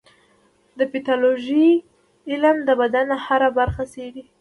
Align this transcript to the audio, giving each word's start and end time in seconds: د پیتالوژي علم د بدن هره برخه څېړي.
د 0.77 0.79
پیتالوژي 0.91 1.67
علم 2.31 2.57
د 2.67 2.69
بدن 2.81 3.07
هره 3.25 3.49
برخه 3.59 3.83
څېړي. 3.93 4.23